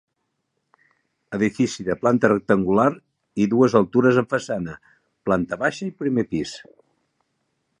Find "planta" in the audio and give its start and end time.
2.05-2.31, 5.29-5.61